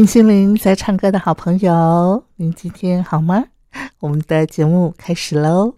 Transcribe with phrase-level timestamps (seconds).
[0.00, 3.44] 冰淇淋在唱歌的好朋友，您今天好吗？
[3.98, 5.74] 我们的节目开始喽。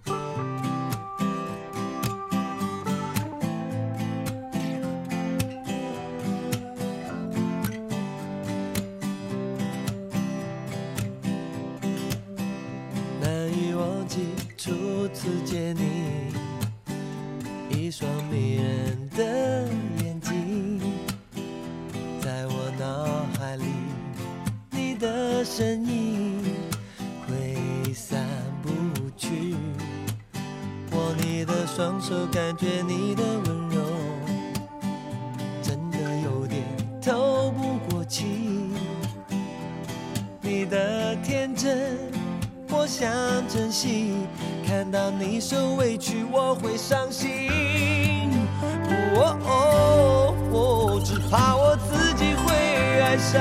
[45.25, 47.48] 你受委屈，我会伤心。
[49.14, 50.35] 哦，
[51.05, 52.52] 只怕我自己会
[53.01, 53.41] 爱上。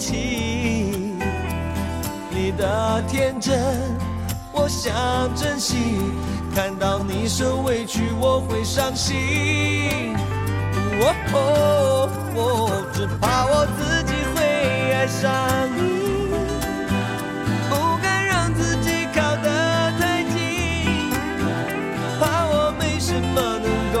[0.00, 1.14] 起
[2.30, 3.60] 你的天真，
[4.50, 4.90] 我想
[5.36, 5.76] 珍惜。
[6.54, 10.16] 看到你受委屈，我会伤心。
[11.32, 12.08] 哦，
[12.94, 14.42] 只怕我自己会
[14.94, 15.30] 爱上
[15.76, 15.78] 你，
[17.68, 17.72] 不
[18.02, 19.48] 敢让自己靠得
[19.98, 20.40] 太近，
[22.18, 23.98] 怕我没什么能够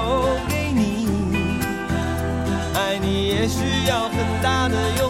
[0.48, 0.80] 给你。
[2.74, 5.09] 爱你也需要很大的勇气。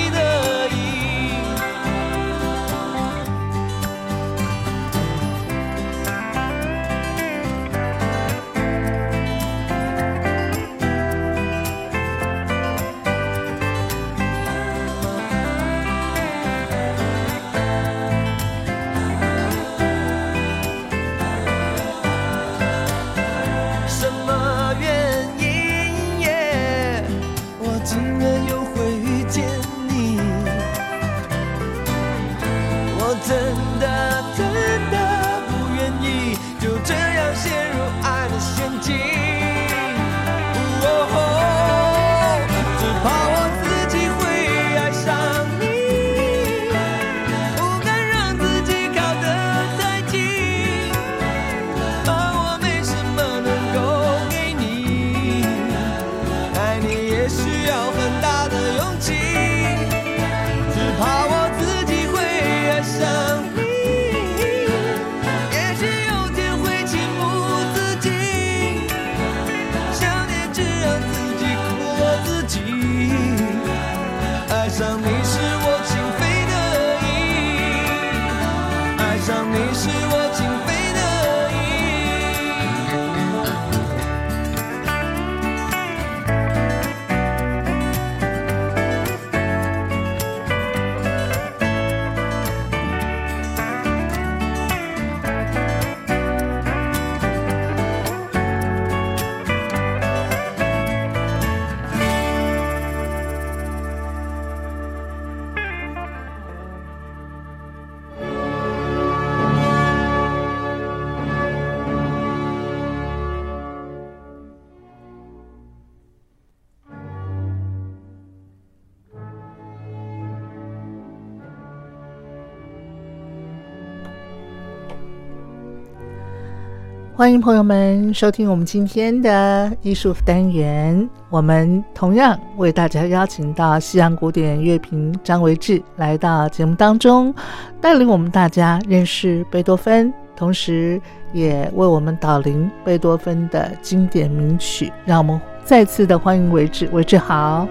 [127.21, 131.07] 欢迎朋友们收听我们今天的艺术单元。
[131.29, 137.31] 我们同样为大家邀请到西洋古典乐评张维志来到节目当中，
[137.79, 140.99] 带领我们大家认识贝多芬，同时
[141.31, 144.91] 也为我们导聆贝多芬的经典名曲。
[145.05, 147.67] 让我们再次的欢迎维志，维志好。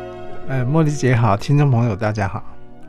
[0.47, 2.41] 呃，茉莉姐好，听众朋友大家好。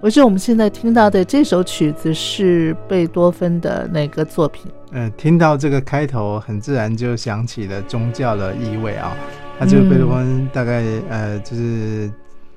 [0.02, 4.72] 维志，我们现在听到的这首曲子是贝多芬的哪个作品？
[4.92, 9.16] 呃，听到这个开头，很自然就想起了宗教的意味啊。
[9.60, 12.12] 他就是贝多芬大概、呃，就是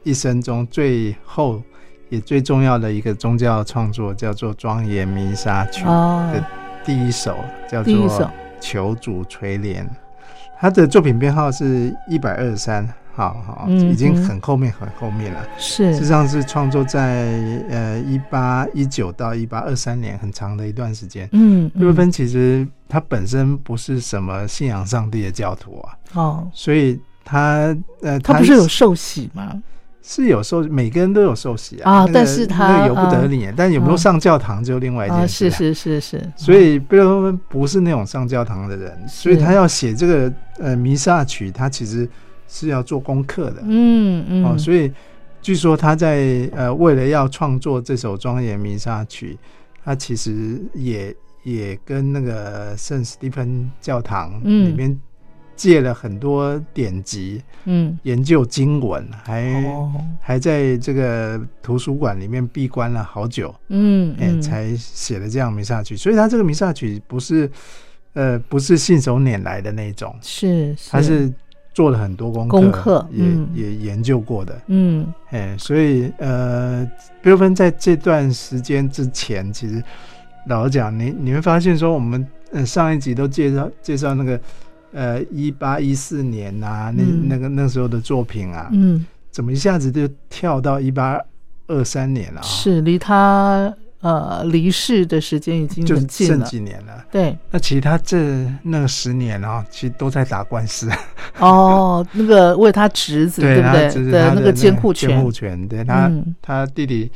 [0.04, 1.60] 一生中最后
[2.08, 6.42] 也最重要的一个宗教创作，叫做《庄严弥撒曲》哦的
[6.82, 7.36] 第一首，
[7.70, 7.92] 叫做
[8.58, 9.82] 《求主垂怜》。
[10.58, 15.40] 他的作品编号是一百二十三，好好，嗯已经嗯很后面很后面了。
[15.56, 17.30] 是事实上是创作在
[17.70, 21.28] 呃一八一九到一八二三年很长的一段时间。
[21.32, 29.62] 嗯，嗯贝多芬其实他本身不是什么信仰上帝的教徒啊，哦，所以他呃他不是有受洗吗？
[30.06, 35.72] 是有受，每个人都有受洗啊，啊那个但是他那个由不得你，但有没有啊上教堂就另外一啊，件事、是。
[35.72, 42.06] 是是是，所以贝多芬不是那种上教堂的人，所以他要写这个呃弥撒曲，他其实
[42.48, 43.62] 是要做功课的。
[43.64, 44.92] 嗯嗯，哦，所以
[45.42, 49.38] 据说他在呃为了要创作这首庄严弥撒曲，
[49.84, 54.70] 他其实也也跟那个圣斯蒂芬教堂嗯。
[54.70, 54.98] 里面
[55.56, 57.96] 借了很多典籍，嗯。
[58.02, 59.92] 研究经文，还、哦。
[60.20, 64.16] 还在这个图书馆里面闭关了好久，哎、嗯。
[64.18, 65.96] 嗯，才写了这样弥撒曲。
[65.96, 67.48] 所以他这个弥撒曲不是
[68.14, 71.32] 呃不是信手拈来的那种，是他是
[71.74, 74.58] 做了很多功课，功课也、嗯也研究过的。
[74.68, 76.88] 嗯哎，所以呃，
[77.20, 79.82] 贝多芬在这段时间之前，其实
[80.46, 84.40] 老实讲，你你会发现说，我们呃上一集都介绍介绍那个
[84.92, 91.20] 呃一八一四年啊，那、嗯那个那时候的作品啊，嗯，怎么一下子就跳到一八
[91.66, 92.42] 二三年了、啊？
[92.44, 93.74] 是离他
[94.04, 97.02] 呃离世的时间已经就很近了，剩几年了。
[97.10, 97.34] 对。
[97.50, 100.90] 那其实他这那十年啊，其实都在打官司，
[101.38, 104.12] 哦，那个为他侄子对不对？
[104.12, 105.08] 的那个监护权。
[105.08, 106.36] 监护权，对他、嗯。
[106.42, 107.10] 他弟弟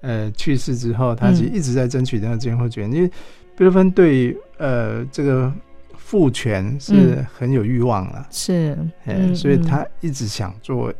[0.00, 1.54] 呃去世之后，他其实嗯。
[1.54, 3.08] 一直在争取那个监护权，因为
[3.54, 5.52] 贝多芬对呃这个
[5.96, 7.26] 父权是嗯。
[7.38, 10.92] 很有欲望了，是，哎、嗯所以他一直想做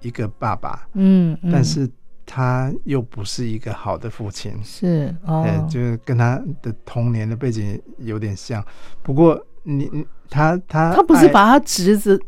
[0.00, 1.52] 一个爸爸，嗯，嗯。
[1.52, 1.88] 但是
[2.26, 8.64] 他又不是一个好的父亲，是哎、哦，就是跟他的童年的背景有点像，
[9.02, 12.20] 不过你你他他他不是把他侄子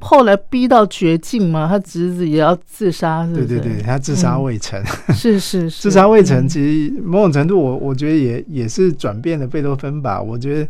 [0.00, 1.66] 后来逼到绝境吗？
[1.68, 3.46] 他侄子也要自杀，是不是？
[3.46, 4.82] 对对对，他自杀嗯未成。
[5.12, 10.22] 是是 是，自杀未成，嗯其实某种程度我我觉得也也是转变了贝多芬吧。
[10.22, 10.68] 我觉得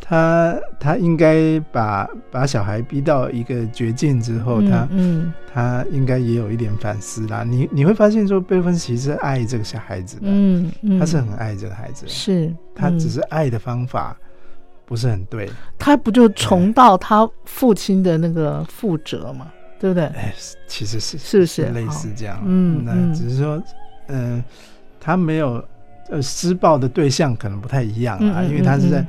[0.00, 5.32] 他他应该把把小孩逼到一个绝境之后，嗯他嗯。
[5.56, 7.42] 他应该也有一点反思啦。
[7.42, 14.14] 你你会发现说，贝多芬其实是爱这个小孩子的，嗯嗯，他是很爱这个孩子的，是，他只嗯是爱的方法
[14.84, 15.50] 不是很对。
[15.78, 19.50] 他不就重蹈他父亲的那个覆辙嘛，
[19.80, 20.04] 对不对？
[20.08, 20.34] 哎，
[20.66, 21.62] 其实是是不是？
[21.70, 22.38] 类似这样？
[22.44, 23.62] 那嗯那只是说，
[24.08, 24.44] 嗯、
[25.00, 25.64] 他没有
[26.10, 29.06] 呃施暴的对象可能不太一样啊，因为他是在、嗯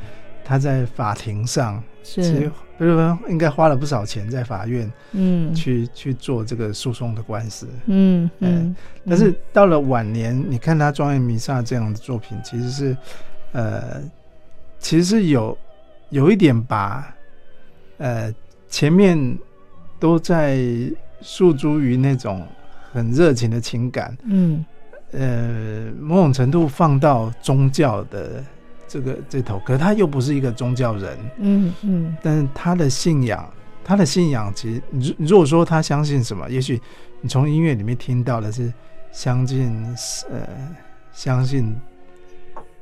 [0.47, 5.53] 他在法庭上，其实是，贝多芬应该花了不少钱在法院嗯。
[5.53, 7.67] 去、去做这个诉讼的官司。
[7.87, 8.73] 嗯嗯，
[9.05, 12.97] 但是到了晚年，你看他《庄严弥撒》这样的作品，其实是
[13.51, 14.01] 呃，
[14.79, 15.57] 其实是有
[16.11, 17.13] 有一点把
[17.97, 18.33] 呃
[18.69, 19.37] 前面
[19.99, 20.57] 都在
[21.19, 22.47] 诉诸于那种
[22.93, 24.63] 很热情的情感，嗯。
[25.11, 28.43] 呃，某种程度放到宗教的
[28.87, 32.17] 这个这头，可是他又不是一个宗教人，嗯嗯。
[32.23, 33.51] 但是他的信仰，
[33.83, 36.81] 他的信仰其实，你如如果说他相信什么，也许
[37.21, 38.73] 你从音乐里面听到的是
[39.11, 39.85] 相信
[40.29, 40.47] 呃
[41.11, 41.75] 相信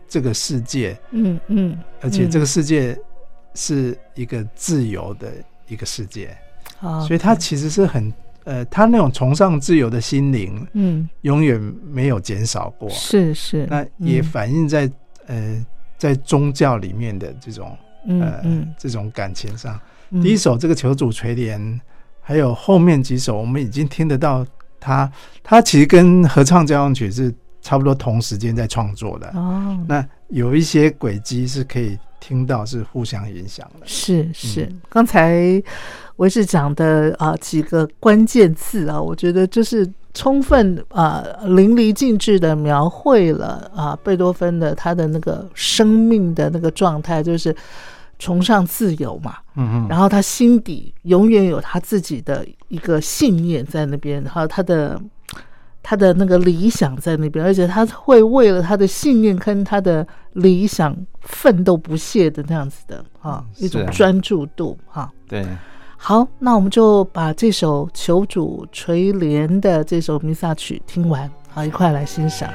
[0.08, 2.98] 这个世界，嗯嗯，而且这个个世界
[3.56, 5.32] 是一个自由的
[5.68, 6.38] 一个世界，
[6.80, 11.10] 啊，所以他其实是很呃，他那种崇尚自由的心灵嗯。
[11.22, 14.24] 永远没有减少过，是是，那也嗯。
[14.24, 14.92] 反映在
[15.26, 15.66] 呃
[15.98, 19.80] 在宗教里面的这种嗯呃嗯，这种感情上。
[20.12, 21.80] 嗯第一首这个求主垂怜，
[22.22, 24.46] 还有后面几首，我们已经听得到
[24.80, 25.12] 他，
[25.44, 29.28] 他其实跟合唱交响曲是差不多同时间在创作的。
[29.36, 33.86] 哦，那有一些轨迹是可以听到是互相影响的。
[33.86, 34.82] 是是，嗯。
[34.90, 35.62] 刚才
[36.18, 47.56] 维士讲的啊、几个关键字啊，我觉得就是充分啊、淋漓尽致的描绘了啊贝多芬的他的那个生命的那个状态，就是
[48.18, 55.00] 崇尚自由嘛，嗯然后他心底永远有他自己的一个信念在那边，还有他的
[55.88, 65.12] 他的那个理想在那边，而且他会为了他的信念跟他的理想奋斗不懈的那样子的啊，一种专注度哈。
[65.28, 65.46] 对，
[65.96, 72.50] 好，那我们就把这首求主垂怜的这首弥撒曲听完，好，一块来欣赏。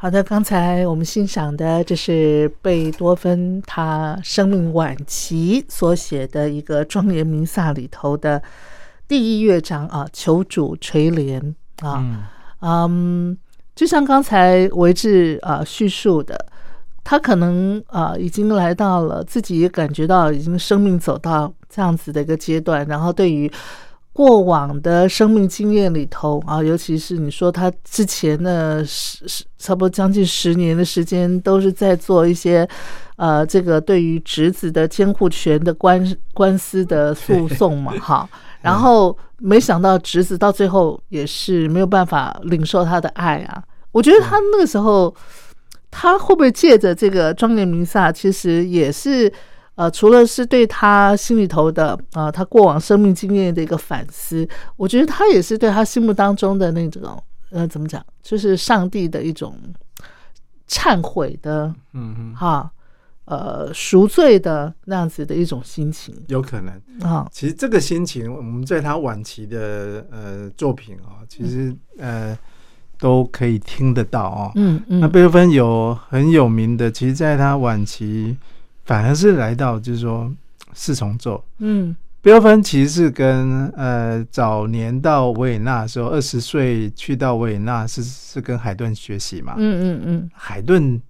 [0.00, 8.40] 好的，刚才我们欣赏的这是贝多芬他生命晚期所写的一个庄严弥撒里头的
[9.08, 11.40] 第一乐章啊，求主垂怜
[11.80, 12.22] 啊，嗯。
[12.60, 13.36] 嗯，
[13.74, 16.46] 就像刚才维志啊叙述的，
[17.02, 23.50] 他可能啊、呃已经来到了自己也感觉到已经生命走到这样子的一个阶段，然后对于
[24.18, 32.68] 过往的生命经验里头啊，尤其是你说他之前的十十差不多将近十年的时间，都是在做一些
[33.14, 38.28] 呃这个对于侄子的监护权的官官司的诉讼嘛， 哈。
[38.60, 43.62] 然后没想到侄子到最后也是没有办法领受他的爱啊。
[43.92, 45.14] 我觉得他那个时候，
[45.92, 49.32] 他会不会借着这个庄严弥撒，其实也是
[49.78, 57.00] 呃，除了是对他心里头的啊、呃他过往生命经验的一个反思，我觉得他也是对他心目当中的那种
[57.50, 59.54] 呃，怎么讲，就是上帝的一种
[60.68, 62.70] 忏悔的嗯嗯，哈。
[63.30, 66.72] 呃，赎罪的那样子的一种心情有可能。
[67.02, 72.34] 啊，其实这个心情，我们在他晚期的呃作品啊、其实呃
[72.98, 74.52] 都可以听得到哦。
[74.54, 78.34] 嗯嗯，那贝多芬有很有名的，其实在他晚期
[78.88, 80.28] 反而是来到就是说
[80.72, 81.44] 四重奏。
[81.58, 81.94] 嗯。
[82.20, 89.54] 贝多芬其实是跟呃早年到维也纳的时候，二十岁去到维也纳是是跟海顿学习嘛。
[89.56, 90.30] 嗯嗯嗯。
[90.34, 91.00] 海顿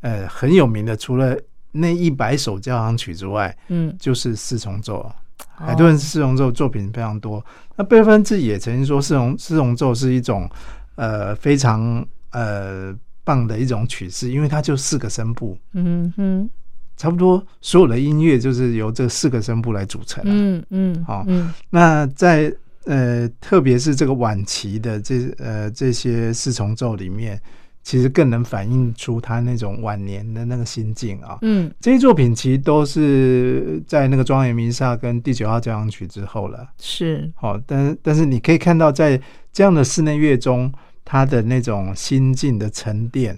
[0.00, 1.38] 呃很有名的，除了
[1.72, 5.12] 那一百首交响曲之外，嗯，就是四重奏。
[5.54, 7.44] 海顿四重奏作品非常多。
[7.76, 10.48] 那贝多芬自己也曾经说，四重四重奏是一种
[10.94, 16.50] 呃非常呃棒的一种曲式，因为它就四个声部，嗯嗯
[16.96, 20.26] 差不多所有的音乐就是由这四个声部来组成、啊。
[20.28, 22.52] 嗯嗯，好嗯那在
[22.86, 27.40] 呃，特别是这个晚期的这呃这些四重奏里面，
[27.82, 31.36] 其实更能反映出他那种晚年的那个心境啊。
[31.42, 36.68] 嗯这些作品其实都是在那个庄严弥撒跟第九号交响曲之后了。
[36.78, 39.20] 是，好、但是但是你可以看到，在
[39.52, 40.72] 这样的室内乐中，
[41.04, 43.34] 他的那种心境的沉淀，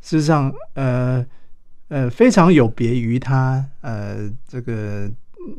[0.00, 1.26] 事实上，呃
[1.92, 5.10] 呃，非常有别于他呃这个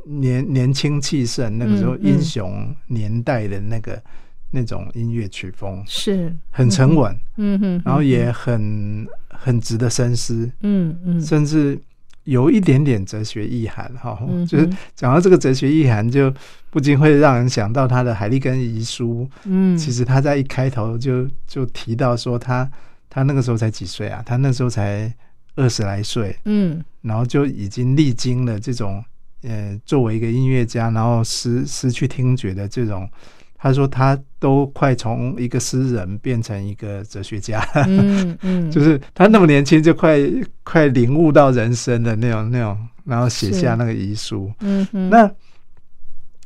[0.06, 4.02] 年年轻气盛那个时候英雄年代的那个、
[4.50, 11.80] 那种音乐曲风，是很沉，稳，嗯哼，然后也很很值得深思，嗯嗯甚至。
[12.26, 14.66] 有一点点哲学意涵哈，嗯 就是
[14.96, 16.34] 讲到这个哲学意涵，就
[16.70, 22.72] 不禁会让人想到他的海利根遗书，嗯，其实他在一开头就就提到说他
[23.10, 24.24] 他那个时候才几岁啊？
[24.26, 25.14] 他那时候才
[25.56, 29.04] 二十来岁，嗯然后就已经历经了这种
[29.44, 33.10] 呃作为一个音乐家，然后失失去听觉的这种。
[33.56, 40.20] 他说他都快从一个诗人变成一个哲学家，嗯嗯， 就是他那么年轻就快
[40.64, 44.52] 快领悟到人生的那种那种，然后写下那个遗书。
[44.60, 45.32] 嗯哼，那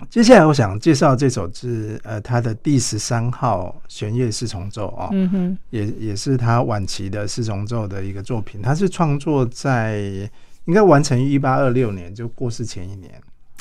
[0.10, 8.62] 接下来我想介绍这首是呃他的第十三号弦乐四重奏啊、嗯哼，也也是他晚期的四重奏的一个作品。
[8.62, 10.30] 他是创作在
[10.66, 13.12] 应该完成于一八二六年，就过世前一年，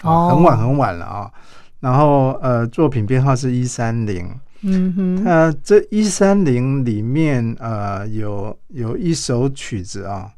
[0.03, 1.33] 哦很晚很晚了啊。
[1.81, 4.29] 然后呃，作品编号是一三零。
[4.61, 10.31] 嗯哼，那这一三零里面呃有有一首曲子啊，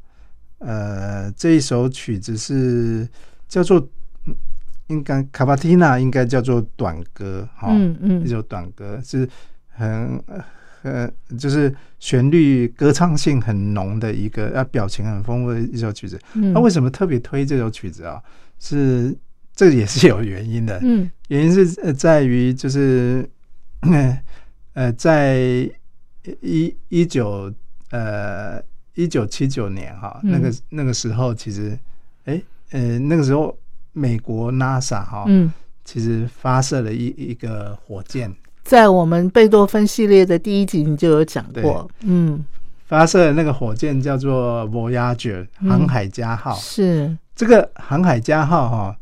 [0.59, 3.09] 呃这一首曲子是
[3.49, 3.89] 叫做嗯
[4.89, 8.25] 应该卡巴蒂娜应该叫做短歌哈，嗯嗯。
[8.25, 9.29] 一首短歌是
[9.69, 10.23] 很
[10.83, 16.19] 很就是旋律歌唱性很浓的一个，啊表情很丰富的一首曲子。
[16.35, 18.23] 嗯，那为什么特别推这首曲子啊？
[18.59, 19.17] 是
[19.55, 21.11] 这也是有原因的，嗯。
[21.29, 23.29] 原因是呃在于就是
[24.73, 25.39] 呃在
[26.41, 27.53] 一一九
[27.91, 28.63] 呃
[28.95, 30.31] 一九七九年哈，嗯。
[30.31, 31.79] 那个那个时候其实
[32.25, 33.57] 哎呃那个时候
[33.99, 35.53] 美国 NASA 哈，嗯，
[35.85, 38.33] 其实发射了一一个火箭，
[38.63, 42.45] 在我们贝多芬系列的第一集你就有讲过，嗯，
[42.87, 45.69] 发射的那个火箭叫做 Voyager 嗯。
[45.69, 46.55] 航海家号。
[46.55, 48.97] 是，这个航海家号哈，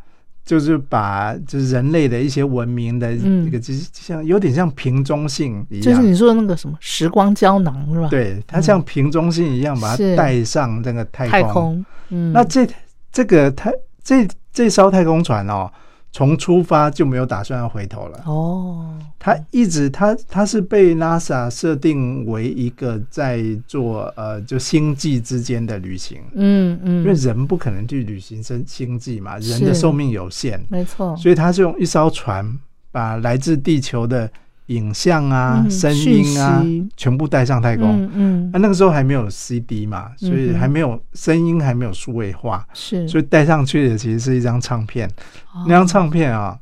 [0.44, 3.46] 就是把就是人类的一些文明的嗯。
[3.46, 11.30] 一个，就是像有点像瓶中信一样，就是你说的那个什么时光胶囊是吧？，对，它像瓶中信一样，把它带上那个太空。
[11.30, 12.66] 太空，嗯，那这
[13.12, 15.70] 这个太这这艘太空船哦，
[16.12, 18.22] 从出发就没有打算要回头了。
[18.24, 32.58] 哦，它一直它它是被 NASA 设定为一个在做呃就星际之间的旅行，嗯嗯，因为人不可能去旅行星星际嘛，人的是寿命有限，没错，所以它是用一艘船
[32.90, 34.30] 把来自地球的
[34.66, 36.64] 影像啊、嗯声音啊
[36.96, 38.02] 全部带上太空。
[38.04, 38.50] 嗯嗯。
[38.52, 45.08] 啊，，那个时候还没有 CD 嘛，所以还没有声音，还没有数位化，是，所以带上去的其实是一张唱片。
[45.52, 45.64] 哦。
[45.66, 46.58] 那张唱片啊，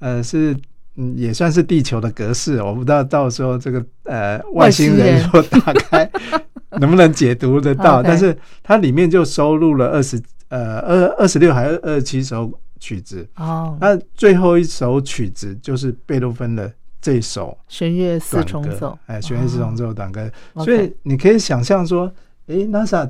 [0.00, 0.56] 呃，是
[0.96, 5.30] 嗯也算是地球的格式，我不知道到时候这个呃外星人外星人。
[5.30, 6.10] 说打开
[6.78, 8.02] 能不能解读得到？
[8.02, 16.70] 但是它里面就收录了二十呃二二十六还是二十七首曲子，哦，那最后一首曲子就是贝多芬的
[17.06, 22.12] 这首弦乐四重奏，哎，弦乐四重奏短歌，哦所以你可以想象说，
[22.48, 23.08] 哎 n a s a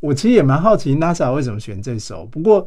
[0.00, 2.66] 我其实也蛮好奇 NASA 为什么选这首，不过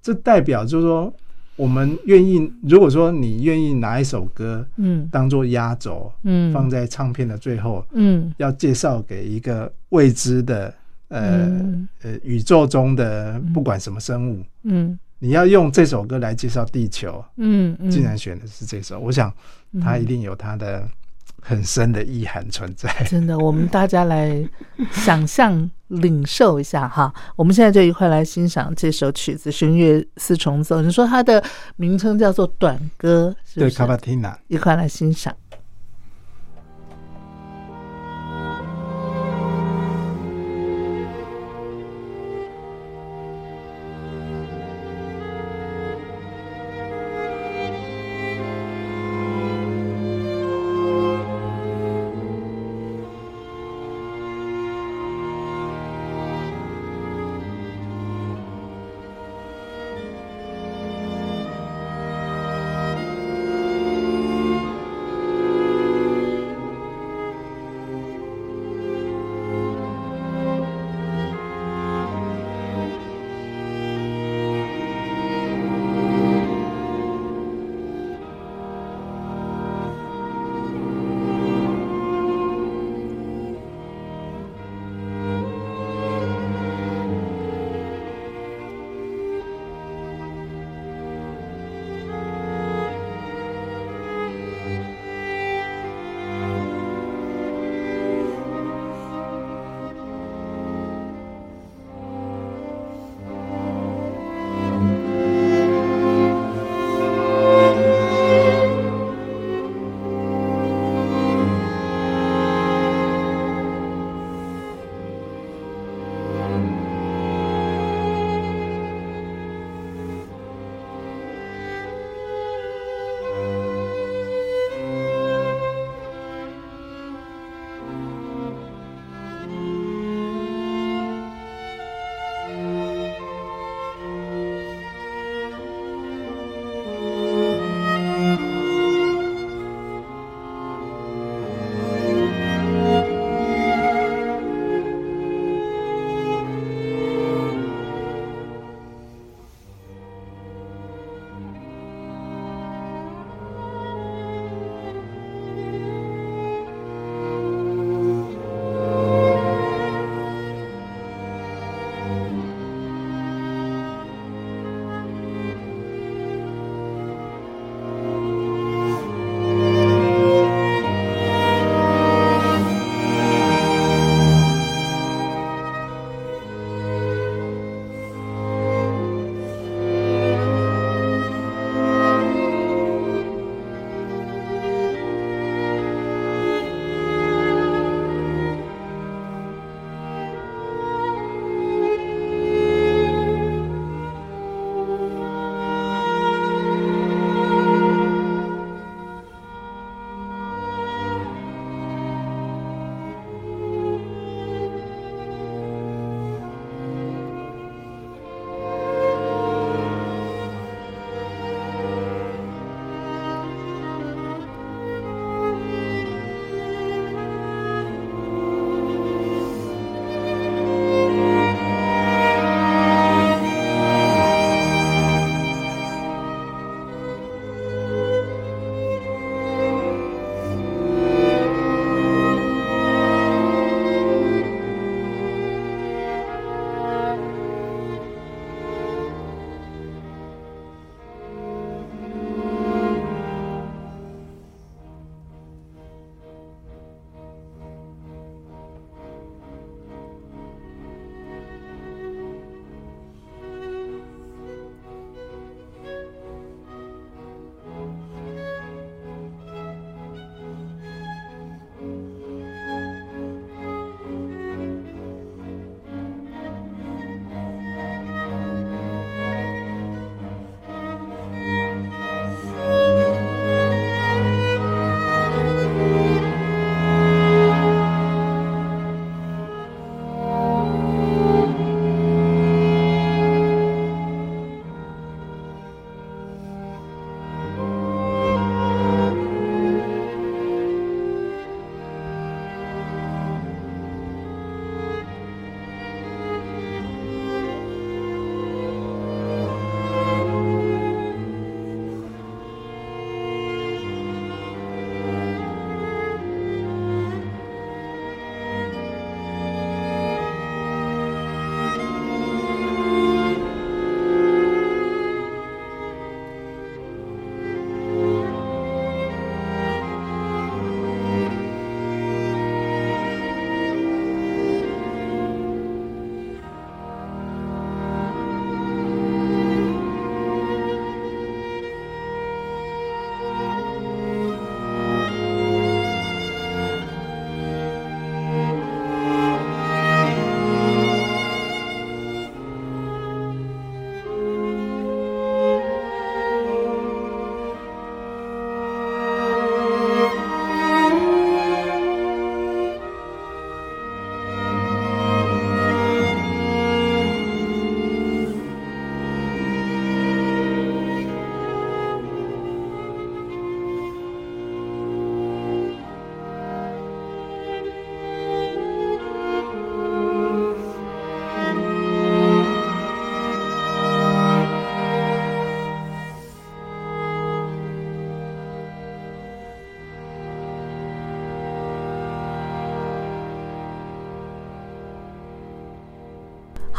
[0.00, 1.12] 这代表就是说，
[1.56, 5.06] 我们愿意，如果说你愿意拿一首歌嗯。
[5.12, 8.32] 当做压轴，嗯，放在唱片的最后，嗯。
[8.38, 10.72] 要介绍给一个未知的
[11.08, 11.88] 呃、嗯。
[12.02, 19.32] 呃宇宙中的不管什么生物，嗯你要用这首歌来介绍地球，嗯嗯，竟然选的是这首，我想
[19.80, 20.84] 它一定有它的
[21.40, 22.92] 很深的意涵存在。
[23.08, 24.44] 真的，我们大家来
[24.90, 27.14] 想象、领受一下哈。
[27.36, 30.80] 我们现在就一块来欣赏这首曲子《弦乐四重奏》。
[30.82, 31.40] 你说它的
[31.76, 34.36] 名称叫做短歌，对，卡巴蒂娜。
[34.48, 35.32] 一块来欣赏。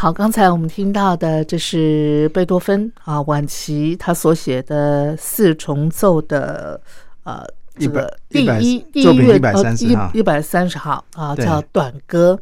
[0.04, 6.78] 好，刚才我们听到的这是贝多芬啊，晚期他所写的四重奏的
[7.24, 7.42] 呃，
[7.80, 12.38] 这个第一第作品一乐130号一百三十号啊，叫短歌。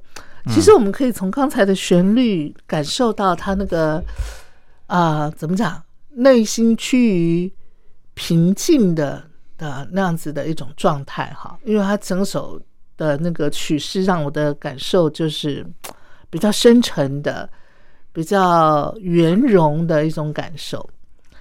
[0.47, 4.03] 其实我们可以从刚才的旋律感受到他那个
[4.87, 5.83] 啊、怎么讲，
[6.15, 7.53] 内心趋于
[8.15, 9.23] 平静的
[9.59, 12.59] 的那样子的一种状态哈，因为他整首
[12.97, 15.63] 的那个曲式让我的感受就是
[16.31, 17.47] 比较深沉的、
[18.11, 20.89] 比较圆融的一种感受。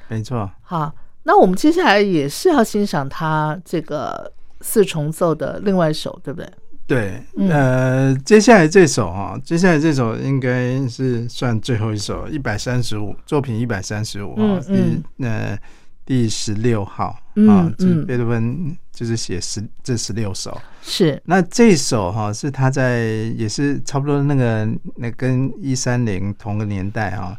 [0.09, 6.51] 没错，好，那我们接下来也是要欣赏他这个四重奏的另外一首，对不对？
[6.87, 7.49] 对，嗯。
[7.49, 15.57] 呃，接下来这首啊，接下来这首应该是算最后一首，一百三十五作品一百三十五啊，嗯呃
[16.05, 17.73] 第十六号嗯啊，
[18.09, 23.05] 贝多芬就是写十这十六首，是，那这首哈是他在
[23.37, 27.37] 也是差不多那个那跟一三零同个年代哈，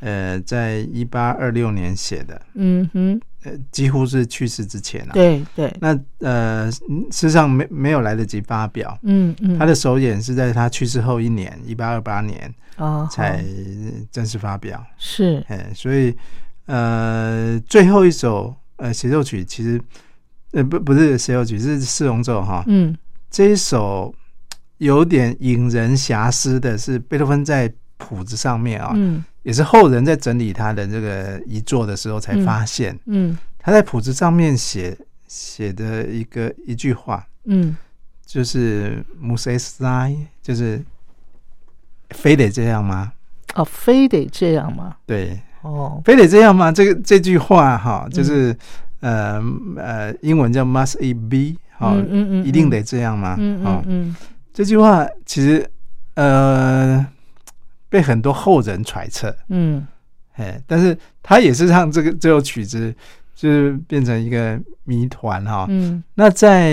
[0.00, 5.10] 呃，在一八二六年写的，嗯哼，呃，几乎是去世之前啊。
[5.12, 13.08] 对对，那呃，事实上没没有来得及发表，嗯嗯，他的首演是在他去世后一年，一八二八年哦。
[13.10, 13.44] 才
[14.10, 14.84] 正式发表。
[14.98, 16.14] 是，哎，所以
[16.66, 19.80] 呃，最后一首呃协奏曲其实
[20.52, 22.64] 呃不不是协奏曲，是四重奏哈。
[22.66, 22.96] 嗯
[23.30, 24.12] 这一首
[24.78, 34.96] 有点引人遐思的是，贝多芬在谱子上面啊，嗯也是后人在整理他的这个遗作的时候才发现，嗯他在谱子上面写
[35.28, 37.76] 写的一个一句话，嗯
[38.26, 40.82] 就是 m u s e s i 就是
[42.10, 43.12] 非得这样吗？
[43.54, 44.96] 哦，非得这样吗？
[45.06, 46.70] 对，哦，非得这样吗？
[46.72, 48.56] 这个这句话哈，就是、
[49.00, 49.42] 呃
[49.76, 53.36] 呃，英文叫 must it be，好、嗯嗯嗯一定得这样吗？
[53.38, 53.82] 嗯好。
[53.86, 54.16] 嗯嗯。
[54.52, 55.68] 这句话其实
[56.14, 57.06] 呃
[57.88, 59.86] 被很多后人揣测，嗯。
[60.34, 62.94] 哎，但是他也是让这个这首曲子
[63.34, 65.66] 就是变成一个谜团哈。
[65.68, 66.02] 嗯。
[66.14, 66.70] 那在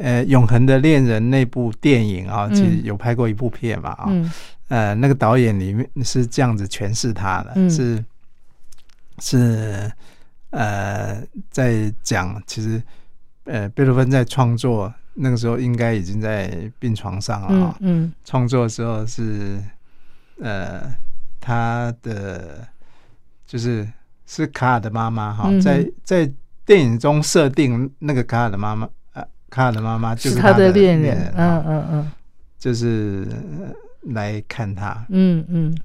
[0.00, 2.54] 呃《永恒的恋人》那部电影啊，嗯。
[2.54, 4.30] 其实有拍过一部片嘛啊，嗯。
[4.68, 7.70] 呃，那个导演里面是这样子诠释他的，嗯。
[7.70, 8.04] 是
[9.18, 9.92] 是
[10.52, 12.82] 呃在讲，其实
[13.44, 18.12] 呃贝多芬在创作那个时候应该已经在病床上了啊、嗯嗯。
[18.24, 19.60] 创作的时候是
[20.40, 20.82] 呃
[21.40, 22.66] 他的
[23.46, 23.86] 就是
[24.26, 26.32] 是卡尔的妈妈哈、嗯在在
[26.64, 32.12] 电影中设定那个卡尔的妈妈呃卡尔的妈妈就是他的恋人，嗯嗯嗯。
[32.58, 33.26] 就是
[33.58, 33.74] 呃
[34.14, 35.76] 来看他，嗯嗯，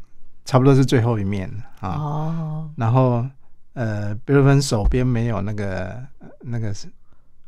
[0.45, 1.49] 差不多是最后一面
[1.79, 1.89] 啊。
[1.89, 3.25] 哦，然后
[3.77, 5.85] 呃，贝多芬手边没有那个
[6.19, 6.87] 呃那个是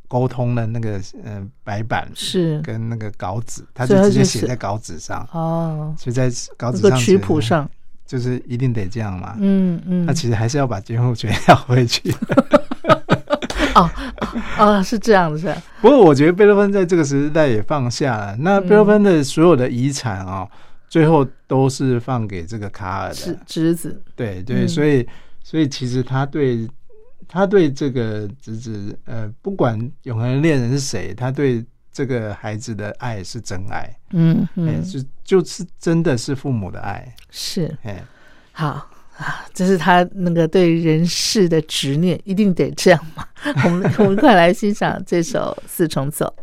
[0.08, 7.68] 沟通的那个呃白板是跟那个稿纸，他就直接写在稿纸上，哦，所以在稿纸上写曲谱上，
[8.06, 9.36] 就是一定得这样嘛。
[9.40, 12.14] 嗯嗯，那其实还是要把监护权要回去。
[13.74, 13.90] 哦
[14.60, 18.36] 哦是这样子，不过我觉得贝多芬在这个时代也放下了。
[18.38, 20.48] 那贝多芬的所有的遗产啊、
[20.88, 23.40] 最后都是放给这个卡尔是的。
[23.48, 25.08] 侄子，对对，嗯所以
[25.44, 26.68] 所以其实他对
[27.28, 38.04] 他对这个侄子，呃，不管永恒恋人是谁，他对这个孩子的爱是真爱，嗯哎、嗯就就是真的是父母的爱，是哎，
[38.52, 38.90] 好。
[39.20, 43.28] 啊，这是他那个对人世的执念，一定得这样嘛？
[43.66, 46.34] 我们我们快来欣赏这首四重奏。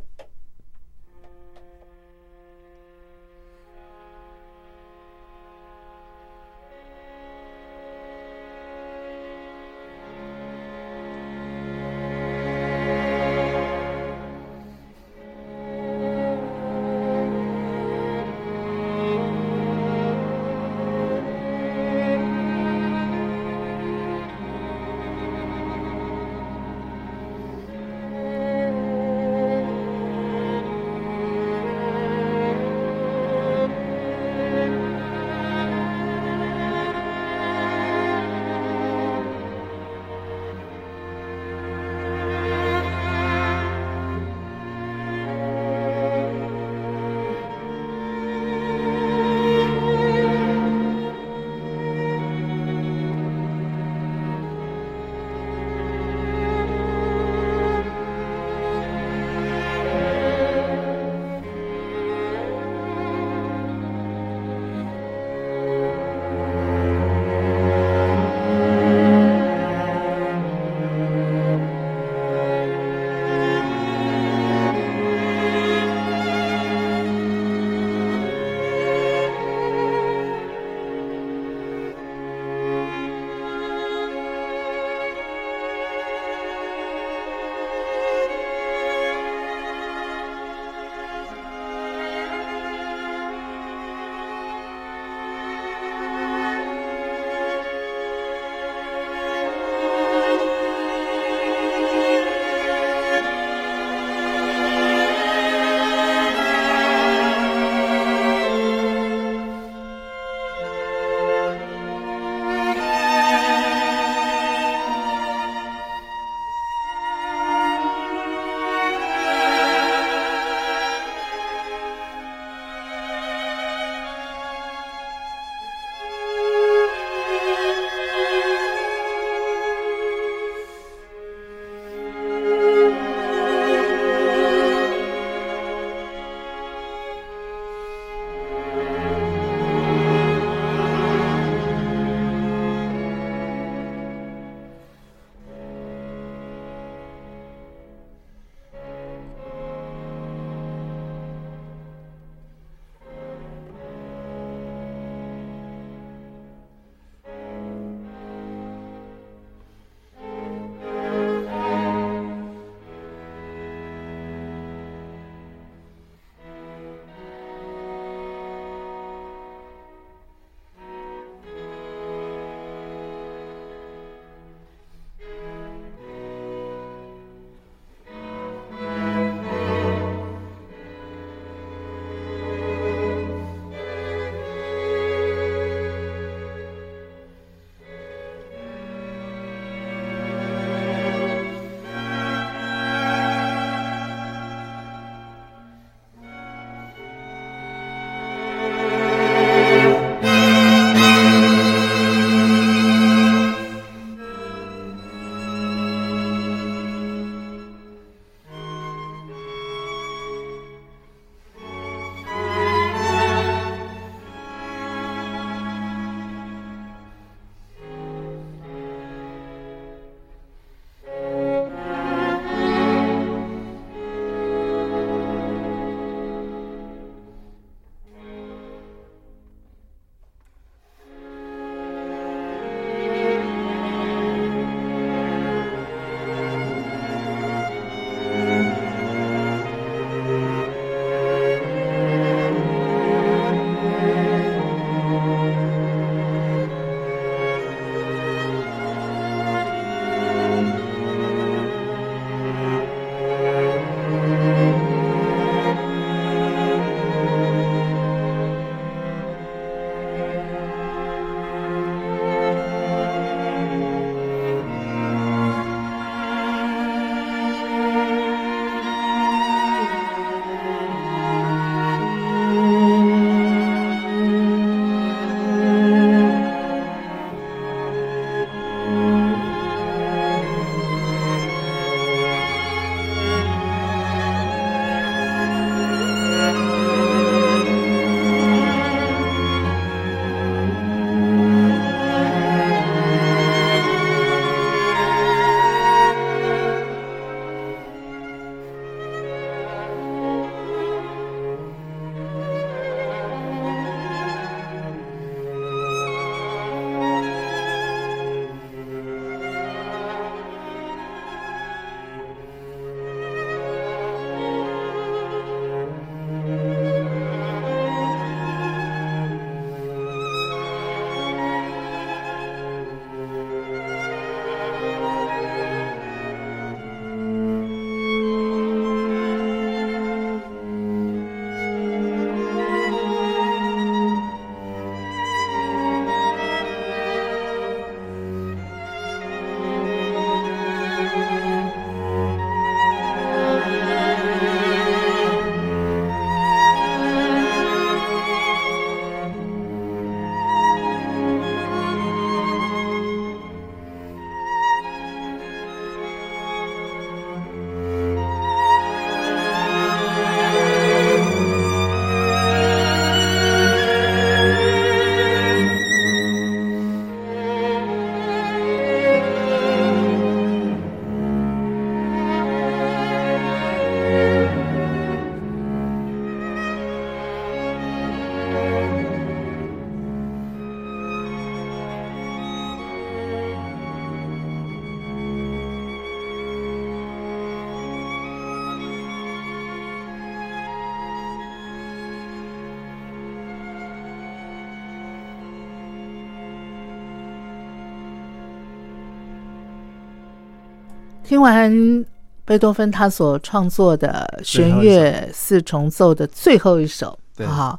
[401.37, 402.07] 听完
[402.47, 407.47] 贝多芬他所创作的弦乐四重奏的最后一首，对。
[407.47, 407.79] 好，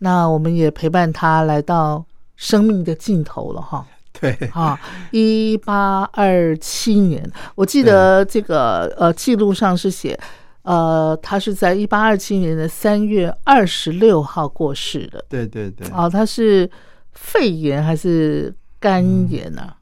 [0.00, 2.04] 那我们也陪伴他来到
[2.36, 3.86] 生命的尽头了哈。
[4.12, 4.78] 对，啊，
[5.10, 10.20] 一八二七年，我记得这个呃记录上是写，
[10.64, 15.24] 呃，他是在一八二七年的三月二十六号过世的。
[15.30, 16.70] 对对对，啊，他是
[17.12, 19.74] 肺炎还是肝炎啊？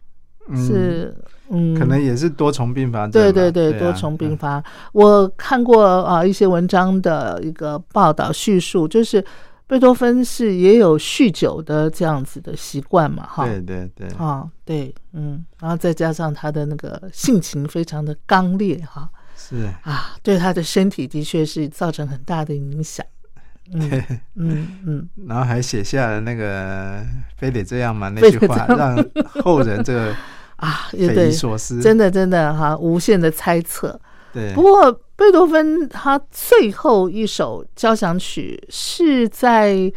[0.48, 0.64] 嗯。
[0.64, 1.12] 是
[1.50, 3.06] 嗯，可能也是多重并发。
[3.08, 4.62] 对对对，啊多重并发。
[4.92, 9.24] 我看过啊一些文章的一个报道叙述，就是
[9.66, 13.44] 贝多芬是也有酗酒的这样子的习惯嘛，哈。
[13.46, 19.08] 对对对，啊，对，嗯，然后再加上他的那个性情非常的刚烈哈。
[19.36, 23.04] 是，啊，对他的身体的确是造成很大的影响。
[23.72, 24.04] 嗯对，
[24.36, 27.04] 嗯嗯，然后还写下了那个
[27.36, 28.96] “非得这样吗”那句话，让
[29.42, 30.14] 后人这个
[30.56, 31.30] 啊，也对。
[31.82, 33.98] 真的真的哈，无限的猜测。
[34.32, 39.90] 对不，过贝多芬他最后一首交响曲是在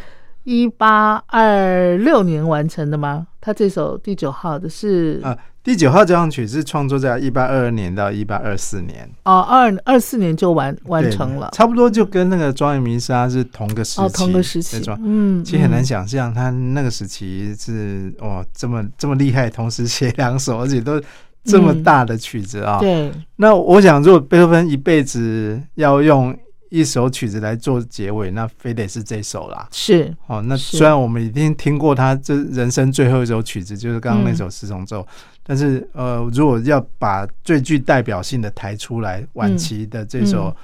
[0.49, 3.27] 一八二六年完成的吗？
[3.39, 9.07] 他这首第九号的是啊，第九号交响曲是创作在一八二二年到一八二四年。
[9.25, 11.51] 哦，二二四年就完完成了。
[11.53, 20.99] 差不多就跟那个庄严弥撒是同个时期，哦，同个时期嗯，其实很难嗯想象，他那个时期是哇这么这么厉害，同时写两首，而且都
[21.43, 26.35] 这么大的曲子啊、对，那我想，如果贝多芬一辈子要用
[26.69, 29.67] 一首曲子来做结尾，那非得是这首啦。
[29.71, 35.05] 是，哦，那虽然我们已经听过他这人生最后一首曲子，就是刚刚那嗯首四重奏，
[35.43, 40.55] 但是呃，如果要把最具代表性的抬出来，晚期的这首、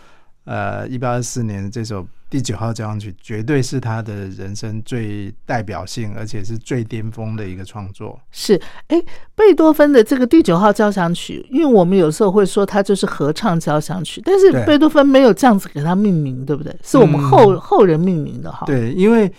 [0.44, 8.20] 呃一八二四年的这首第九号交响曲，绝对是他的人生最代表性，而且是最巅峰的一个创作。
[8.32, 9.02] 是，哎，
[9.36, 16.76] 贝多芬的这个第九号交响曲，因为我们有时候会说它就是合唱交响曲，但是贝多芬没有这样子给它命名，对不对？
[16.84, 19.32] 是我们后、嗯后人命名的哈。，对，因为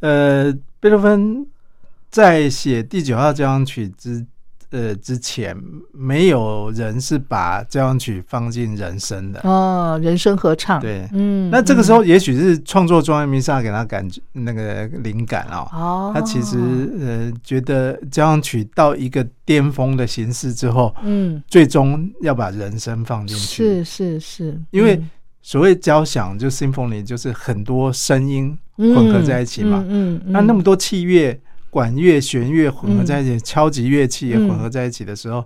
[0.00, 1.46] 呃，贝多芬
[2.10, 4.24] 在写第九号交响曲之
[4.74, 5.56] 呃之前，
[5.92, 9.40] 没有人是把交响曲放进人声的。
[9.44, 11.94] 哦，人声合唱，，对，嗯，那这个时嗯。
[11.94, 16.58] 候也许是创作《庄严弥撒》给他感觉那个灵感啊、哦，他其实
[17.00, 23.64] 呃觉得交响曲到一个巅峰的形式之后，嗯，最终要把人声放进去。
[23.64, 25.10] 是是是，因为嗯。
[25.46, 29.84] 所谓交响就 symphony 就是很多声音混合在一起嘛。
[29.86, 30.32] 嗯嗯，嗯。
[30.32, 31.38] 那那么多器乐、
[31.74, 35.44] 管乐、弦乐混合在一起，敲击乐器也嗯混合在一起的时候，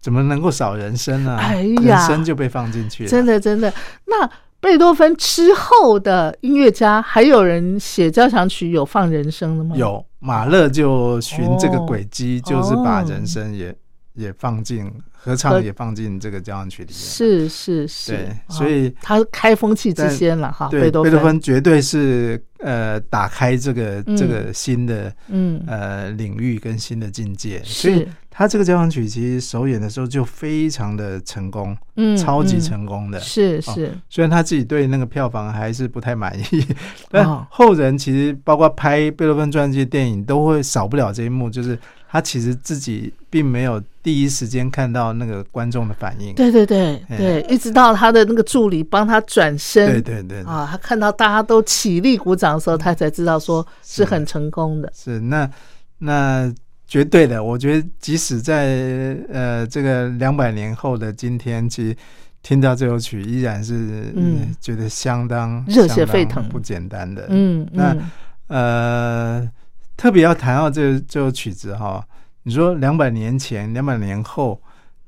[0.00, 1.36] 怎么能够少人声呢？
[1.36, 3.10] 哎呀人声就被放进去了。
[3.10, 9.74] 真的真的，那贝多芬之后的音乐家，还有人写交响曲有放人声的吗？
[9.74, 13.74] 有马勒就循这个哦轨迹，就是把人声也
[14.12, 14.88] 也放进
[15.24, 16.98] 合唱，也放进这个交响曲里面。
[16.98, 21.40] 是是是，所以他开风气之先了哈，对，贝多芬。
[21.40, 24.14] 绝对是呃打开这个嗯。
[24.14, 25.64] 这个新的嗯。
[25.66, 32.60] 呃领域跟新的境界，所以他这个交响曲其实首演的时候就非常的成功，嗯超级嗯。
[32.60, 33.18] 成功的。
[33.18, 33.96] 是是。
[34.10, 36.66] 虽然他自己对那个票房还是不太满意，
[37.10, 37.46] 但哦。
[37.50, 41.78] 后人其实包括拍贝多芬传记的电影，都会少不了这一幕，就是
[42.14, 46.32] 他其实自己并没有第一时间看到那个观众的反应。
[46.36, 54.92] 对对对哎对，一直到他的那个助理帮他转身，对对对，啊，他看到大家都起立鼓掌的时候，他才知道说是很成功的。
[54.94, 55.50] 是那
[55.98, 56.54] 那
[56.86, 61.96] 绝对的，我觉得即使在呃这个两百年后的今天，其实
[62.44, 67.26] 听到这首曲依然是嗯呃觉得相当热血沸腾不简单的。
[67.30, 68.10] 嗯那嗯
[68.46, 69.50] 呃，
[69.96, 72.04] 特别要谈到这这首曲子哈，
[72.42, 74.60] 你说两百年前、两百年后，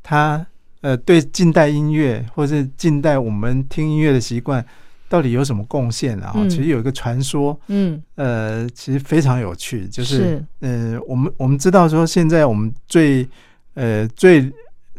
[0.02, 0.46] 它
[0.80, 4.64] 呃对近代音乐或是近代我们听音乐的习惯，
[5.08, 6.32] 到底有什么贡献啊？
[6.34, 6.48] 嗯。
[6.48, 8.00] 其实有一个传说，嗯。
[8.14, 10.44] 呃，其实非常有趣，就是是。
[10.60, 13.28] 呃，我们我们知道说现在我们最
[13.74, 14.52] 呃最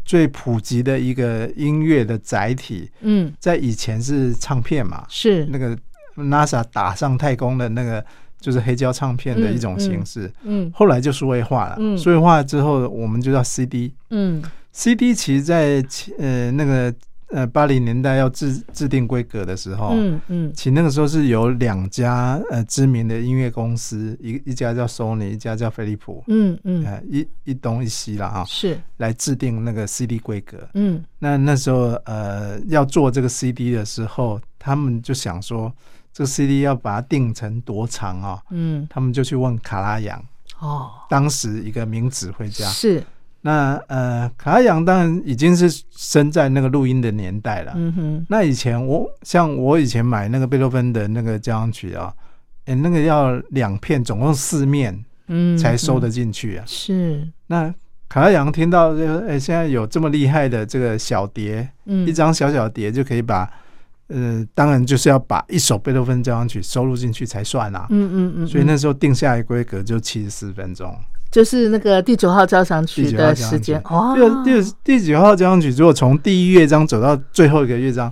[0.03, 3.33] 最普及的一个音乐的载体，嗯。
[3.39, 5.45] 在以前是唱片嘛，是。
[5.45, 5.77] 那个
[6.15, 8.03] NASA 打上太空的那个
[8.39, 11.75] 就是黑胶唱片的一种形式，嗯后来就数位化了。
[11.79, 11.97] 嗯。
[11.97, 13.93] 数位化之后，我们就叫 CD。
[14.11, 14.41] 嗯。
[14.71, 15.83] CD 其实在
[16.19, 16.93] 呃那个
[17.29, 20.53] 呃八零年代要制制定规格的时候，嗯嗯。
[20.53, 26.85] 其实那个时候是有两家呃知名的音乐公司，一一家叫 Sony，一家叫飞利浦，嗯嗯。
[26.85, 28.79] 呃一一东一西了哈，是。
[28.97, 30.57] 来制定那个 CD 规格。
[30.75, 31.03] 嗯。
[31.17, 35.73] 那那时候呃要做这个 CD 的时候，他们就想说
[36.17, 38.87] 这个 CD 要把它定成多长啊、嗯。
[38.89, 40.19] 他们就去问卡拉扬，
[40.57, 40.89] 哦。
[41.07, 42.65] 当时一个名指挥家。
[42.65, 43.03] 是。
[43.41, 47.73] 那呃，卡拉扬当然已经是生在那个录音的年代了。
[47.75, 52.11] 嗯哼，那以前我像我以前买那个贝多芬的那个交响曲啊，
[52.65, 56.63] 诶，那个要两片，总共四面嗯，才收得嗯进去啊。
[56.65, 57.71] 是，那
[58.09, 63.49] 卡拉扬听到这个，诶，现在有这么厉害的这个小碟，嗯，一张小小碟就可以把，
[64.07, 67.85] 呃，当然就是要把一首贝多芬交响曲收录进去才算啊。
[67.89, 68.67] 嗯嗯嗯，所以嗯。
[68.67, 70.93] 那时候定下来规格就七十四分钟。
[71.29, 78.11] 就是那个第九号交响曲的时间，哇，第第第九号交响曲，如果从第一乐章走到最后一个乐章，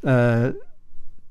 [0.00, 0.50] 呃，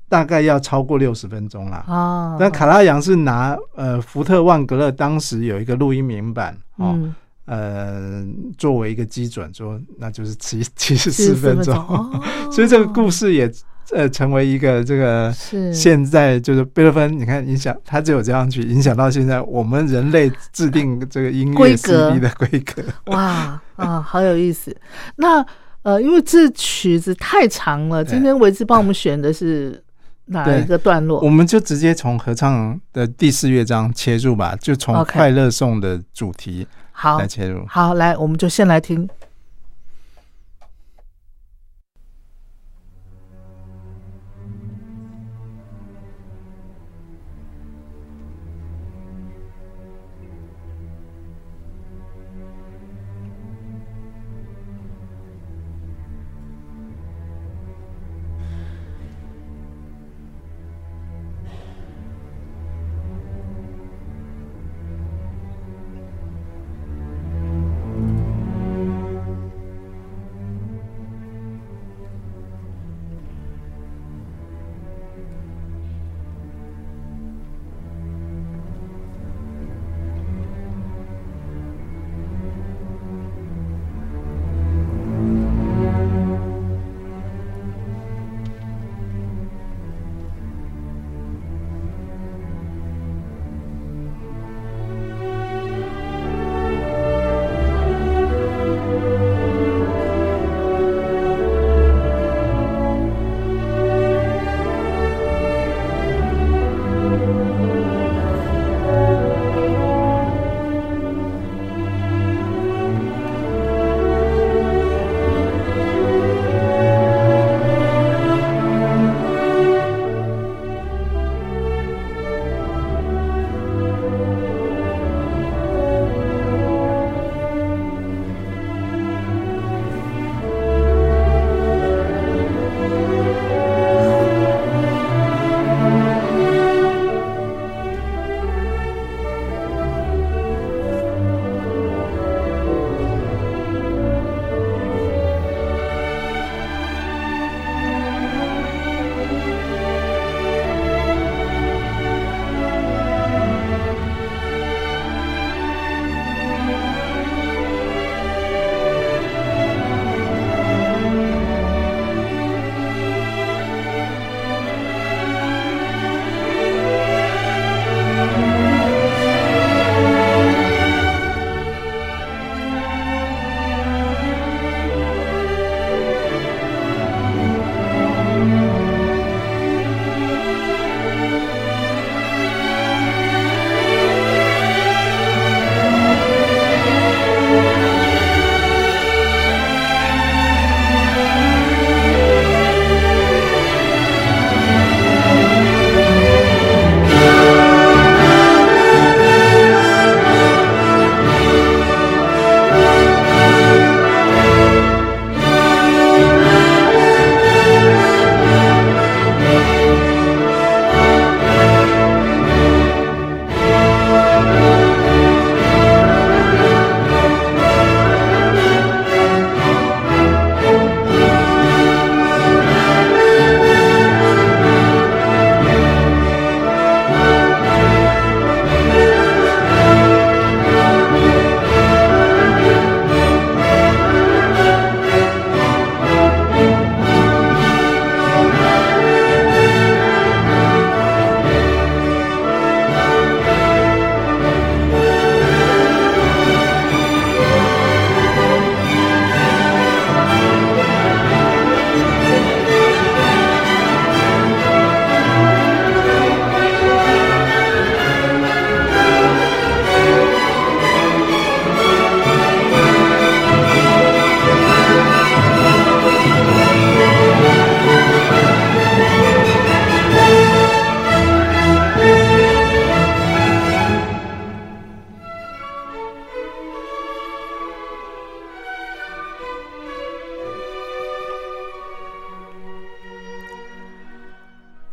[0.08, 1.84] 大概要超过六十分钟啦。
[1.88, 7.14] 哦，但卡拉扬是拿呃福特万格勒当时有一个录音名版哦，嗯，
[7.46, 8.24] 呃
[8.56, 12.22] 作为一个基准，说那就是七七十四四分钟，哦。
[12.52, 13.52] 所以这个故事也
[13.92, 22.82] 呃成为一个这个是现在就是贝多芬，你看影响他只有这样去影响到现在我们人类制定这个音乐规的规格。
[23.06, 24.76] 哇啊，好有意思。
[25.16, 25.44] 那
[25.82, 29.82] 呃，因为这曲子太长了，今天维之帮我们选的是
[30.26, 31.30] 哪一个段落我？
[31.30, 37.64] 们就直接从合唱的第四乐章切入吧，就从快乐颂的主题好来切入。
[37.66, 39.08] 好，来，我们就先来听。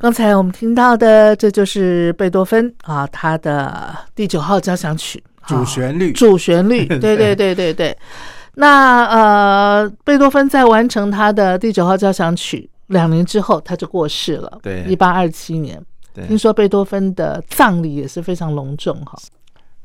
[0.05, 7.97] 刚才我们听到的，这就是贝多芬啊，他的第九号交响曲主旋律，主旋律， 对对对对对。
[8.53, 14.59] 那呃，贝多芬在完成他的第九号交响曲两年之后，他就过世了。
[14.61, 15.83] 对，一八二七年。
[16.13, 19.17] 对，听说贝多芬的葬礼也是非常隆重哈。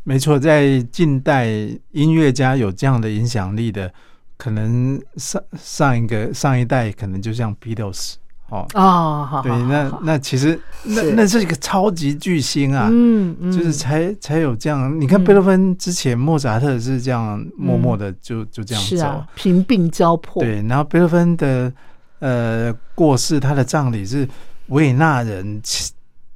[0.02, 1.46] 没错，在近代
[1.92, 3.90] 音乐家有这样的影响力的，
[4.36, 8.16] 可能上上一个上一代可能就像 Beatles
[8.51, 8.66] 哦。
[8.74, 15.01] 哦，对，那那其实那那是一个超级巨星啊，嗯嗯，就是才才有这样。
[15.01, 20.42] 你看贝多芬之前，莫扎特是这样默默的就就这样走，贫病交迫。
[20.42, 21.72] 对，然后贝多芬的
[22.18, 24.28] 呃过世，他的葬礼是
[24.68, 25.61] 维也纳人。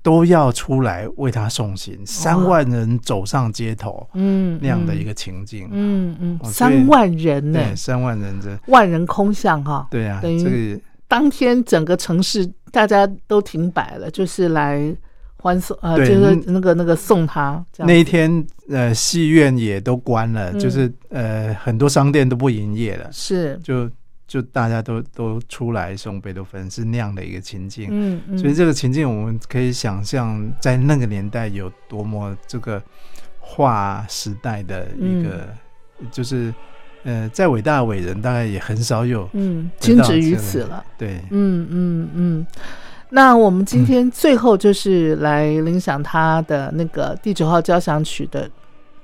[0.04, 10.78] 都要出来为他送行，三万人走上街头，嗯，那样的一个情境，嗯嗯，三万人呢，三万人这万人空巷哈，对啊，等于
[11.14, 14.92] 当天整个城市大家都停摆了，就是来
[15.36, 17.64] 欢送，呃，就是那个那个送他。
[17.78, 23.56] 那一天，呃，戏院也都关了，就是呃，很多商店都不营业了，是。
[23.62, 23.88] 就。
[24.26, 32.82] 就大家都都出来送贝多芬是那样的一个情境，嗯嗯，所以这个情境我们可以想象，在那个年代有多么这个
[33.38, 35.46] 划时代的一个，
[36.10, 36.52] 就是
[37.04, 40.84] 呃，再伟大的伟人，大概也很少有，嗯，仅止于此了。
[40.98, 42.46] 对，嗯嗯嗯。
[43.10, 48.50] 那我们今天最后就是来领赏他的那个第九号交响曲的。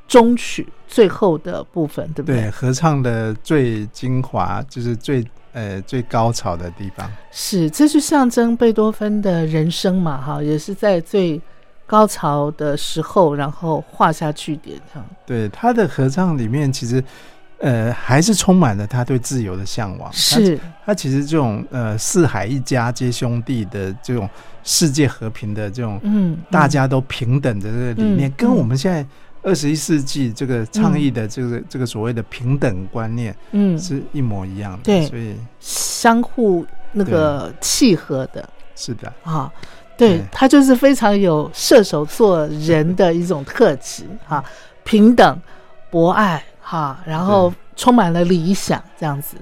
[0.08, 2.40] 中曲最后的部分，对不对？
[2.40, 7.08] 对，合唱的最精华就是最呃最高潮的地方。
[7.30, 10.20] 是，这是象征贝多芬的人生嘛？
[10.20, 11.40] 哈，也是在最
[11.86, 14.80] 高潮的时候，然后画下句点。
[14.92, 17.00] 哈，对，他的合唱里面其实
[17.60, 20.12] 呃还是充满了他对自由的向往。
[20.12, 24.28] 是，他其实这种呃四海一家皆兄弟的这种
[24.64, 29.06] 世界和平的这种嗯大家都平等的这个理念，跟我们现在。
[29.42, 38.46] 二十一世纪这个倡议的这个这个所谓的平等观念，嗯，是一模一样的，对，所以相互那个契合的，
[38.76, 39.50] 是的啊，
[39.96, 44.44] 对他就是非常有射手座人的一种特质哈，
[44.84, 45.40] 平等、
[45.90, 49.36] 博爱哈，然后充满了理想这样子。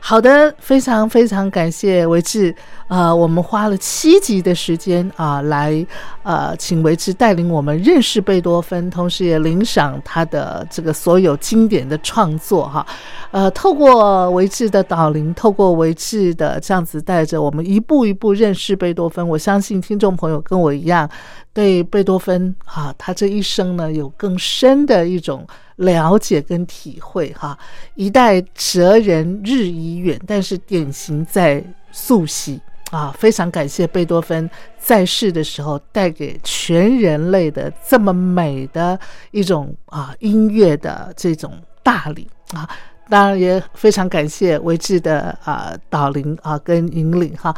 [0.00, 2.54] 好的，非常非常感谢维志，
[2.86, 5.84] 呃，我们花了七集的时间啊，来
[6.22, 12.86] 呃，请维志带领我们认识贝多芬，同时也领赏他的这个所有经典的创作哈。
[13.32, 21.10] 呃，透过维志的导聆，透过维志的这样子带着我们一步一步认识贝多芬，我相信听众朋友跟我一样，
[21.52, 25.44] 对贝多芬啊，他这一生呢，有更深的一种。
[25.78, 27.58] 了解跟体会哈，
[27.94, 32.60] 一代哲人日已远，但是典型在溯溪
[32.90, 33.14] 啊！
[33.18, 34.48] 非常感谢贝多芬
[34.78, 38.98] 在世的时候带给全人类的这么美的
[39.30, 41.52] 一种啊音乐的这种
[41.82, 42.68] 大礼啊！
[43.08, 47.54] 当然也非常感谢维志的啊导聆啊跟引领哈，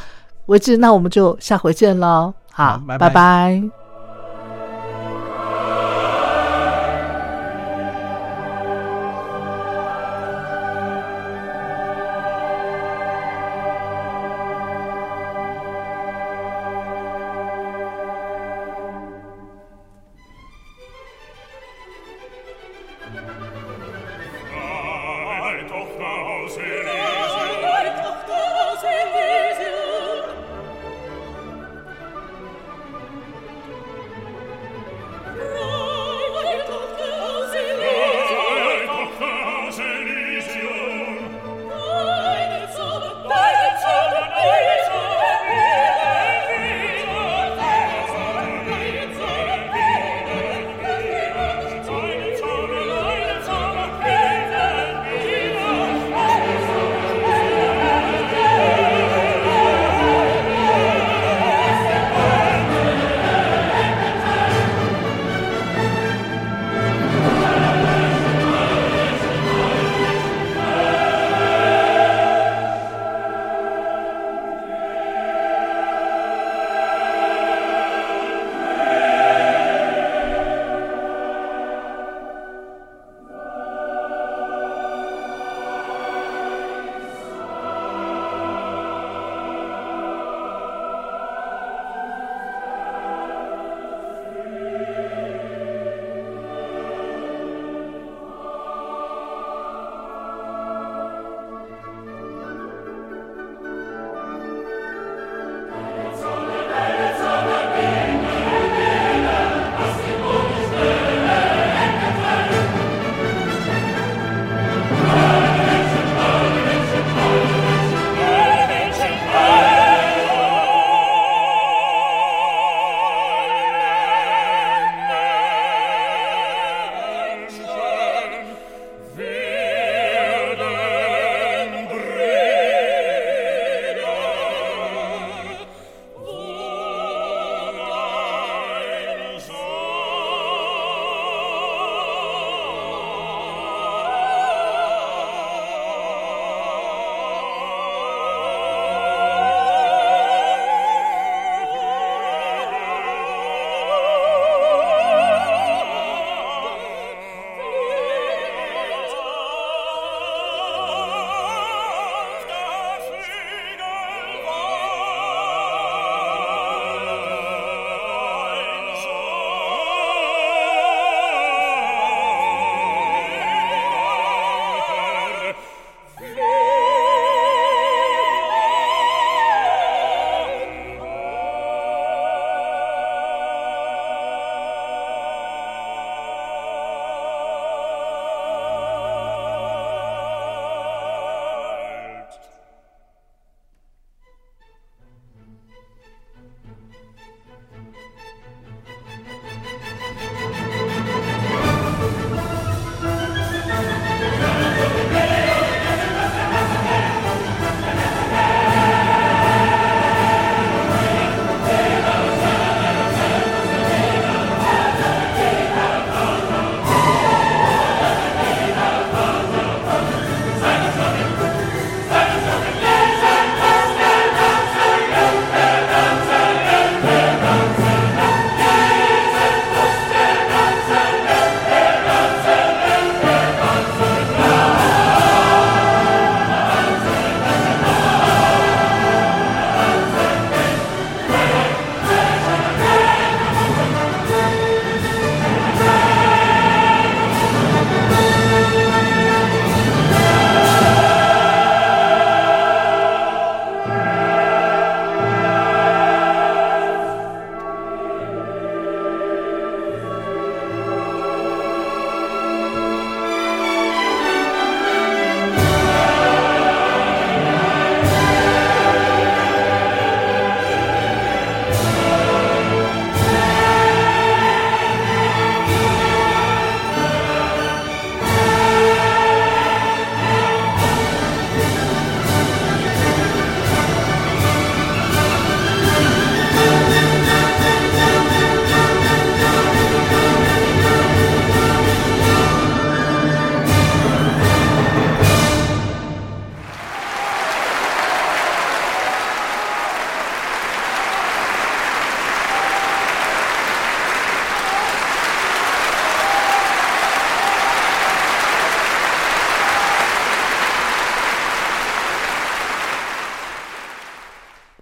[0.47, 3.80] 维志，那我们就下回见喽，好，拜拜。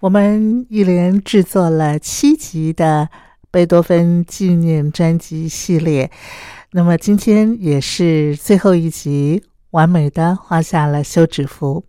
[0.08, 3.10] 我们一连制作了七集的
[3.50, 6.10] 贝多芬纪念专辑系列，
[6.70, 9.42] 那么今天也是最后一集，
[9.72, 11.84] 完美的画下了休止符。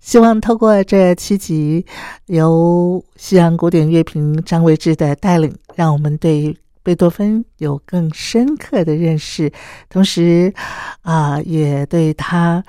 [0.00, 1.84] 希望透过这七集，
[2.26, 9.52] 由西洋古典乐评张维志的带领，让我们对贝多芬有更深刻的认识，
[9.90, 10.54] 同时
[11.00, 12.62] 啊，也对他。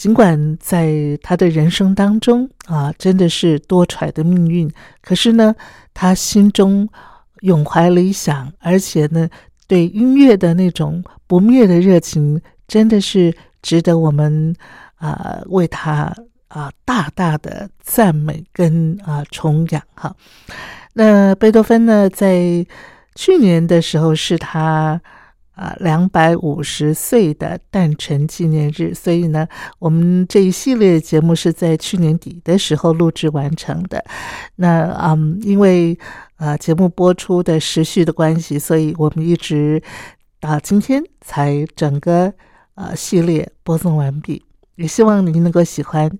[0.00, 4.72] 尽管在他的人生当中啊，真的是多舛的命运，
[5.02, 5.54] 可是呢，
[5.92, 6.88] 他心中
[7.40, 9.28] 永怀理想，而且呢，
[9.68, 14.56] 对音乐的那种不灭的热情，真的是值得我们
[14.94, 16.10] 啊为他
[16.48, 20.16] 啊大大的赞美跟啊崇仰哈。
[20.94, 22.66] 那贝多芬呢，在
[23.14, 24.98] 去年的时候是他。
[25.60, 29.46] 啊，两百五十岁的诞辰纪念日，所以呢，
[29.78, 34.02] 我们这一系列节目是在去年底的时候录制完成的。
[34.56, 35.98] 那嗯，因为
[36.36, 39.82] 啊节目播出的时序的关系，所以我们一直
[40.40, 42.32] 到今天才整个
[42.74, 44.42] 呃系列播送完毕。
[44.76, 46.10] 也希望您能够喜欢。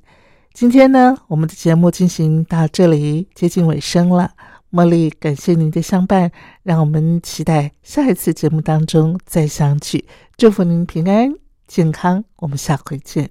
[0.52, 4.32] 今天呢，我们的节目进行到这里接近尾声了。
[4.70, 6.30] 茉莉，感谢您的相伴，
[6.62, 10.04] 让我们期待下一次节目当中再相聚。
[10.36, 11.32] 祝福您平安
[11.66, 13.30] 健康，我们下回见。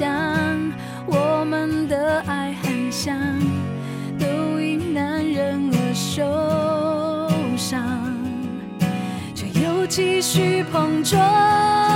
[0.00, 0.72] 想
[1.04, 3.14] 我们的爱很像，
[4.18, 7.84] 都因男人而受伤，
[9.34, 11.89] 却又继续碰撞。